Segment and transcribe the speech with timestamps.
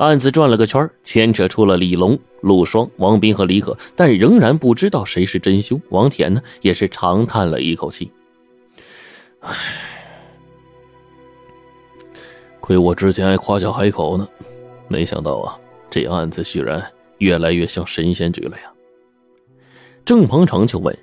[0.00, 5.78] 案子转了个圈，牵扯出了李龙、陆双、王斌和李可，但仍然不知道谁是真凶。
[5.90, 8.10] 王田呢，也是长叹了一口气
[9.40, 9.54] ：“唉，
[12.60, 14.26] 亏我之前还夸下海口呢，
[14.88, 15.58] 没想到啊，
[15.90, 16.82] 这案子居然
[17.18, 18.72] 越来越像神仙局了呀。”
[20.06, 20.96] 郑鹏程就问：“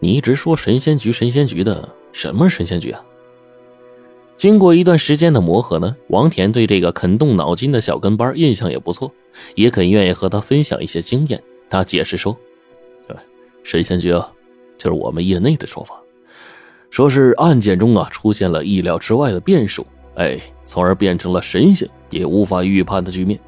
[0.00, 3.00] 你一直说神仙局、神仙局的，什么神仙局啊？”
[4.46, 9.10] 经过一段时间的磨合呢，王田对这个肯动脑筋的小跟班印象也不错，
[9.56, 11.42] 也肯愿意和他分享一些经验。
[11.68, 12.38] 他解释说
[13.64, 14.32] ：“神仙局啊，
[14.78, 16.00] 就是我们业内的说法，
[16.90, 23.40] 说是案件中啊出现了意料之外的变数，哎，从而变成了神仙也无法预判的局面。”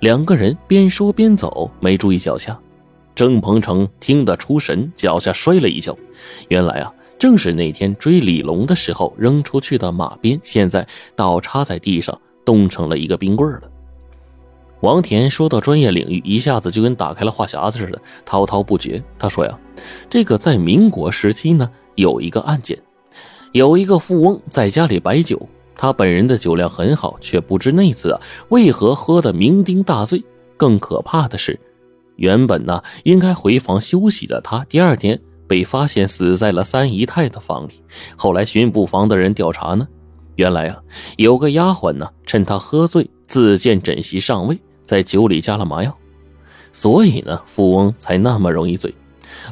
[0.00, 2.60] 两个人边说边走，没注意脚下。
[3.14, 5.96] 郑鹏程听得出神，脚下摔了一跤。
[6.48, 6.92] 原来啊。
[7.22, 13.62] 正是那天追李龙的时候扔出去的马鞭，现在倒插在地上，冻成了一个冰棍了。
[14.80, 19.00] 王田说到专业领域，一下子就跟打开了话匣子似的，滔滔不绝。
[19.20, 19.56] 他说呀，
[20.10, 22.76] 这个在民国时期呢，有一个案件，
[23.52, 30.24] 有一个富翁在家里摆酒，他本人的酒量很好，却不知那次啊为何喝得酩酊大醉。
[30.56, 31.60] 更可怕的是，
[32.16, 35.22] 原本呢应该回房休息的他，第二天。
[35.52, 37.82] 被发现死在了三姨太的房里。
[38.16, 39.86] 后来巡捕房的人调查呢，
[40.36, 40.82] 原来啊
[41.18, 45.94] 有个丫鬟呢，趁他喝醉自荐枕席上位，在酒里加了麻药，
[46.72, 48.94] 所以呢富翁才那么容易醉。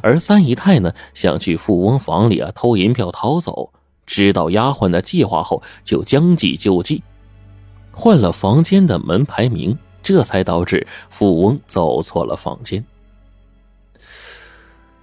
[0.01, 3.71] 而三姨太呢想去富翁房里啊偷银票逃走，
[4.07, 7.03] 知道丫鬟的计划后，就将计就计，
[7.91, 12.83] 换了房间的门牌名，这才导致富翁走错了房间。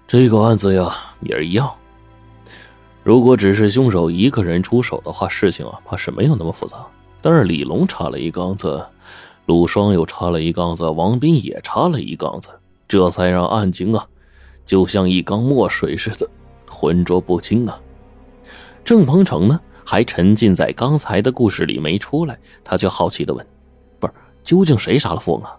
[0.08, 1.70] 这个案子呀也是一样。
[3.04, 6.78] 如果只是凶手一个人出手的话，事情啊怕是没有那么复杂。
[7.20, 8.82] 但是李龙插了一杠子，
[9.44, 12.48] 陆双又插了一杠子，王斌也插了一杠子，
[12.88, 14.06] 这才让案情啊
[14.64, 16.26] 就像一缸墨水似的
[16.66, 17.78] 浑浊不清啊。
[18.86, 23.46] 郑鹏程呢还沉浸在刚才的故事里没出来，他就好奇的问
[24.00, 25.54] ：“不是，究竟谁杀了富翁啊？”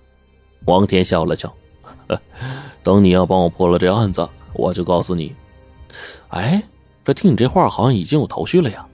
[0.66, 1.54] 王天笑了笑
[2.82, 5.36] ：“等你要帮我破了这案子。”我就告诉你，
[6.30, 6.64] 哎，
[7.04, 8.86] 这听你这话好像已经有头绪了呀。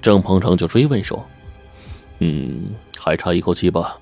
[0.00, 1.24] 郑鹏程就追问说
[2.18, 3.98] ：“嗯，还差一口气吧？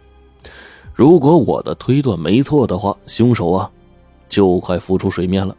[0.94, 3.70] 如果我的推断没错的话，凶手啊，
[4.28, 5.56] 就快浮出水面了。”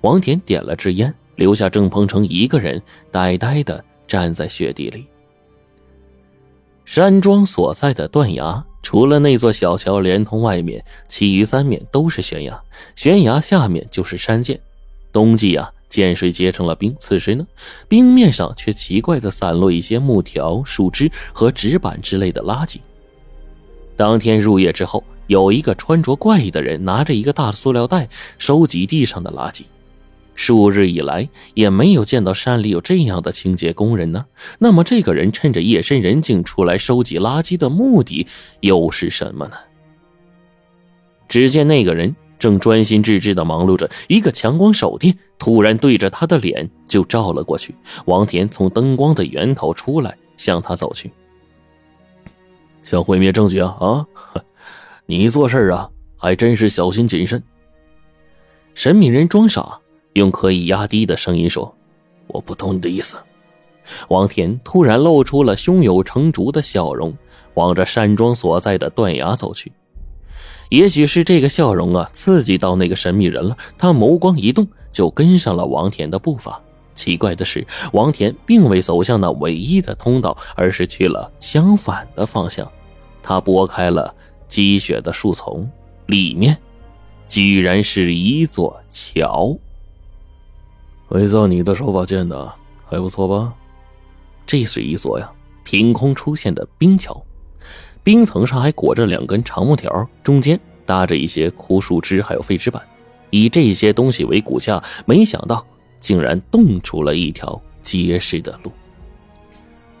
[0.00, 2.80] 王田点了支烟，留下郑鹏程一个人
[3.10, 5.06] 呆呆的站在雪地里。
[6.84, 8.64] 山庄所在的断崖。
[8.84, 12.62] 除了那座小桥连通外面，其余三面都是悬崖，
[12.94, 14.60] 悬崖下面就是山涧。
[15.10, 17.46] 冬季啊，涧水结成了冰，此时呢，
[17.88, 22.76] 冰面上却奇怪的散落一些木条、树枝和纸板之类的垃圾。
[23.96, 28.06] 当天入夜之后，有一个穿着怪异的人拿着一个大塑料袋
[28.36, 29.62] 收集地上的垃圾。
[30.34, 34.26] 数日以来也没有见到山里有这样的清洁工人呢。
[34.58, 38.26] 那么，这个人趁着夜深人静出来收集垃圾的目的
[38.60, 39.56] 又是什么呢？
[41.28, 47.74] 只见那个人正专心致志地忙碌着，一个强光手电突然对着他的脸就照了过去。
[48.06, 51.10] 王田从灯光的源头出来，向他走去。
[52.82, 54.06] 想毁灭证据啊啊！
[55.06, 57.42] 你做事啊还真是小心谨慎。
[58.74, 59.78] 神秘人装傻。
[60.14, 61.72] 用可以压低的声音说
[62.26, 63.16] ：“我不懂你的意思。”
[64.08, 67.14] 王田突然露出了胸有成竹的笑容，
[67.52, 69.70] 往着山庄所在的断崖走去。
[70.70, 73.56] 也许是这个笑容啊，刺激到那个神秘人了。
[73.76, 76.60] 他眸光一动，就跟上了王田的步伐。
[76.94, 82.66] 奇怪的是，王田并未走向那唯一的通道，而是去了相反的方向。
[83.22, 84.14] 他拨开了
[84.48, 85.68] 积雪的树丛，
[86.06, 86.56] 里面
[87.28, 89.56] 居然是一座桥。
[91.10, 92.52] 伪造你的手法建的
[92.86, 93.52] 还不错吧？
[94.46, 95.30] 这是一座呀，
[95.62, 97.22] 凭空出现的冰桥，
[98.02, 102.82] 冰层上还裹着两根长木条，中间搭着一些枯树枝，还有废纸板。
[103.30, 105.64] 以这些东西为骨架，没想到
[105.98, 108.70] 竟然冻出了一条结实的路。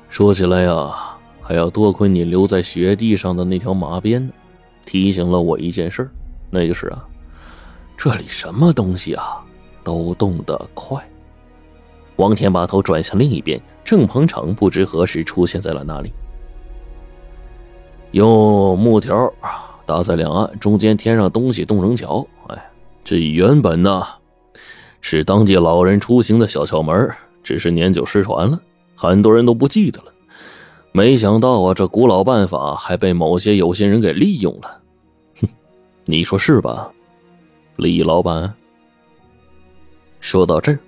[0.08, 0.94] 说起来呀，
[1.40, 4.32] 还要多亏你留在雪地上的那条马鞭呢，
[4.84, 6.08] 提醒了我一件事
[6.50, 7.04] 那就是啊，
[7.96, 9.44] 这里什么东西啊？
[9.84, 11.00] 都动得快。
[12.16, 16.12] 王田把头转向另一边，郑鹏程不知何时出现在了那里。
[18.12, 19.32] 用木条
[19.84, 22.26] 搭在两岸，中间填上东西，冻成桥。
[22.48, 22.70] 哎，
[23.04, 24.02] 这原本呢
[25.00, 27.10] 是当地老人出行的小窍门，
[27.42, 28.60] 只是年久失传了，
[28.94, 30.06] 很多人都不记得了。
[30.92, 34.80] 没想到啊，这古老办法还被某些有心人给利用了。
[35.40, 35.48] 哼，
[36.04, 36.92] 你说是吧，
[37.74, 38.54] 李老板？
[40.24, 40.78] 说到这儿，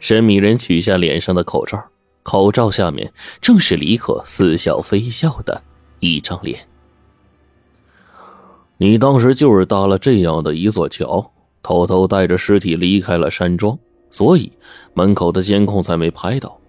[0.00, 1.82] 神秘人取下脸上的口罩，
[2.22, 3.10] 口罩下面
[3.40, 5.62] 正是李可似笑非笑的
[6.00, 6.68] 一张脸。
[8.76, 13.78] 你当时就是搭了这样的一座桥，偷偷带着尸体离开了山庄，
[14.10, 14.52] 所以
[14.92, 16.60] 门口的监控才没拍到。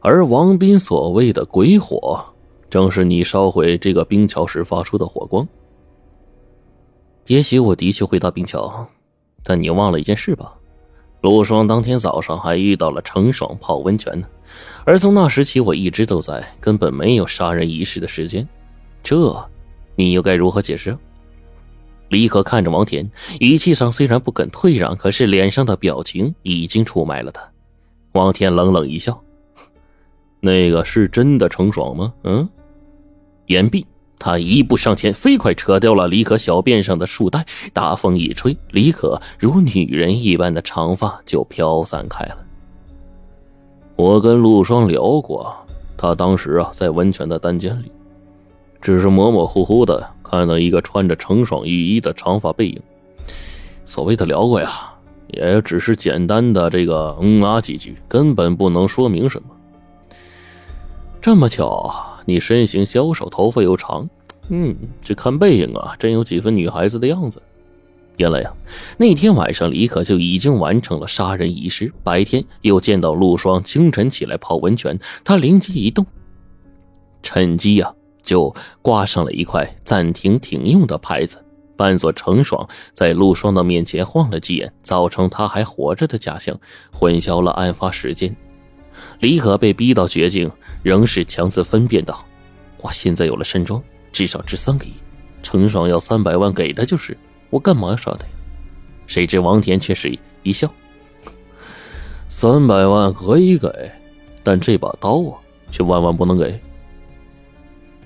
[0.00, 2.24] 而王斌所谓的鬼火，
[2.68, 5.46] 正是你烧毁这个冰桥时发出的火光。
[7.28, 8.84] 也许我的确会搭冰桥，
[9.44, 10.52] 但你忘了一件事吧？
[11.22, 14.26] 陆双当天早上还遇到了程爽泡温泉呢，
[14.84, 18.46] 而从那时起我一直都在，根本没有杀人一事的时间。
[19.02, 19.48] 这，
[19.94, 20.96] 你又该如何解释？
[22.08, 23.10] 李可看着王田，
[23.40, 27.42] 语气上虽然不肯退让，可是脸上的表情已经出卖了他。
[28.12, 29.18] 王田冷冷一笑
[30.40, 32.46] ：“那个是真的程爽吗？”嗯。
[33.46, 33.86] 言毕，
[34.24, 42.38] 他一步上前，飞快扯掉了李可小辫上的束带，大风一吹，李可如女人一般的长发就飘散开了。
[43.96, 45.52] 我跟陆双聊过，
[45.96, 47.90] 他当时啊在温泉的单间里。
[48.80, 52.80] 只是模模糊糊的看到一个穿着程爽浴衣的长发背影。
[53.84, 54.92] 所谓的聊过呀，
[55.28, 59.48] 也只是简单的这个嗯啊几句，根本不能说明什么。
[61.20, 64.08] 这么巧，啊你身形消瘦，头发又长，
[64.48, 67.42] 嗯，这看背影啊，真有几分女孩子的样子。
[68.16, 68.52] 原来呀，
[68.98, 76.06] 那天晚上李可就已经完成了杀人仪式，白天又见到陆双清晨起来泡温泉，他灵机一动，
[77.22, 77.94] 趁机呀。
[78.22, 81.44] 就挂上了一块暂停停用的牌子，
[81.76, 86.56] 扮作程爽在陆双的面前晃了几眼，造成他还活着的假象，
[86.92, 88.34] 混淆了案发时间。
[89.20, 90.50] 李可被逼到绝境，
[90.82, 92.24] 仍是强自分辨道
[92.82, 94.92] ：“我现在有了山庄，至少值三个亿。
[95.42, 97.16] 程爽要三百万，给的就是，
[97.50, 98.32] 我干嘛要杀他呀？”
[99.06, 100.72] 谁知王田却是一笑
[102.28, 103.68] ：“三百万可以给，
[104.42, 105.38] 但这把刀啊，
[105.70, 106.60] 却万万不能给。”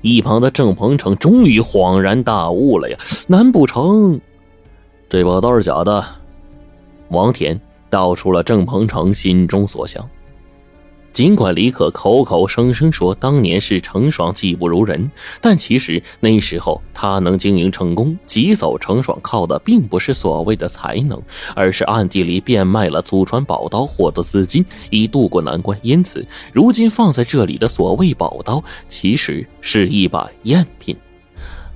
[0.02, 2.96] 一旁的郑鹏程终于恍然大悟了呀！
[3.26, 4.20] 难不成
[5.08, 6.04] 这把刀是假的？
[7.08, 10.08] 王田道出了郑鹏程心中所想。
[11.16, 15.10] 尽管李可口口声声说当年是程爽技不如人，
[15.40, 21.18] 但其实那时候他能经营成功，挤走程爽靠的并不是所谓的才能，
[21.54, 25.78] 而是暗地里变卖了祖传宝刀获得资金，以渡过难关。
[25.80, 26.22] 因此，
[26.52, 30.94] 如今放在这里的所谓宝刀，其实是一把赝品。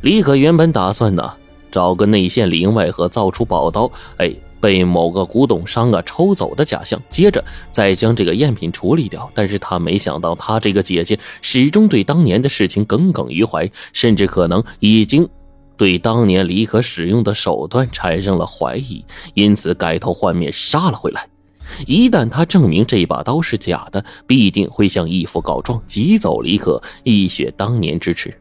[0.03, 1.33] 李可原本打算呢，
[1.71, 4.31] 找个内线里应外合造出宝刀，哎。
[4.61, 9.31] 被某个古董商啊抽走的假象，接着再将这个赝品处理掉。
[9.35, 15.29] 但是他没想到，他这个姐姐始终对当年的事情耿耿于怀，甚至可能已经
[15.77, 19.05] 对当年李可使用的手段产生了怀疑，
[19.35, 21.27] 因此改头换面杀了回来。
[21.87, 28.35] 一旦他证明这把刀是假的，必定会向义父告状，挤走李可一雪当年之耻。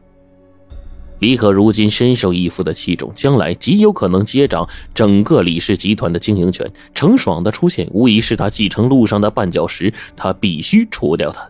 [1.20, 6.70] 李可如今深受义父的器重，将来极有可能接掌整个李氏集团的经营权。
[6.94, 11.48] 程爽的出现，无疑是他继承路上的绊脚石，他必须除掉他。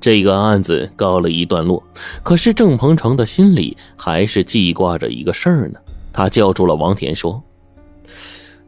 [0.00, 1.80] 这个案子告了一段落，
[2.24, 5.78] 可是郑鹏程的心里还是记挂着一个事儿呢。
[6.12, 7.40] 他叫住了王田，说：“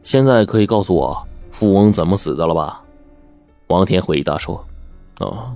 [0.03, 2.81] 现在可以告诉我富翁怎么死的了吧？”
[3.67, 4.65] 王田回答说
[5.19, 5.51] ：“啊，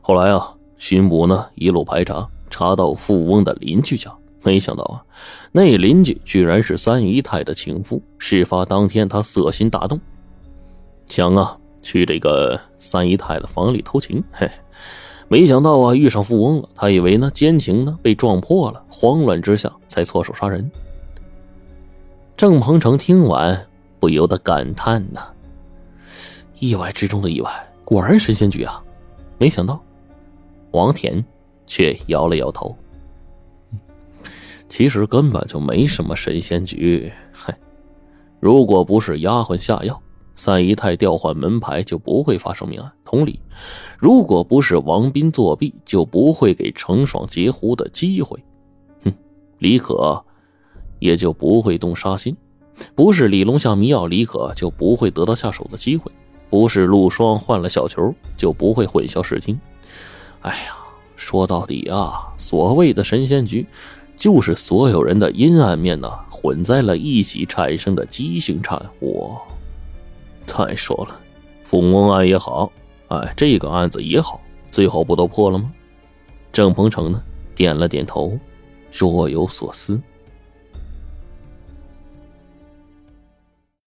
[0.00, 4.12] 后来啊，巡捕呢一路排查。”查到富翁的邻居家，
[4.42, 5.02] 没想到啊，
[5.52, 8.02] 那邻居居然是三姨太的情夫。
[8.18, 10.00] 事发当天，他色心大动，
[11.06, 14.22] 想啊去这个三姨太的房里偷情。
[14.32, 14.50] 嘿，
[15.28, 20.70] 没想到啊遇上富翁了，他以为呢奸情呢被撞破了，慌乱之下才错手杀人。
[22.36, 23.66] 郑鹏程听完
[23.98, 25.20] 不由得感叹呐：
[26.60, 27.50] 意外之中的意外，
[27.84, 28.82] 果然神仙局啊！
[29.38, 29.80] 没想到，
[30.70, 31.24] 王田。
[31.68, 32.76] 却摇了摇头。
[34.68, 37.56] 其实根本就没什么神仙局，嗨，
[38.40, 40.02] 如果不是丫鬟下药，
[40.34, 42.92] 三姨太调换门牌就不会发生命案。
[43.04, 43.40] 同理，
[43.98, 48.38] 如果不是王斌作弊，就不会给程爽截胡的机会。
[49.04, 49.12] 哼，
[49.58, 50.22] 李可
[50.98, 52.36] 也就不会动杀心。
[52.94, 56.12] 不是李龙下迷药，李可就不会得到下手的机会。
[56.50, 59.58] 不是陆双换了小球，就不会混淆视听。
[60.40, 60.76] 哎呀！
[61.18, 63.66] 说到底啊，所谓的神仙局，
[64.16, 69.32] 就是所有人的阴暗面呢混在了一起产生的畸形产物。
[70.46, 71.20] 再说了，
[71.64, 72.72] 富翁案也好，
[73.08, 75.70] 哎，这个案子也好，最后不都破了吗？
[76.52, 77.22] 郑鹏程呢，
[77.54, 78.38] 点了点头，
[78.90, 80.00] 若有所思。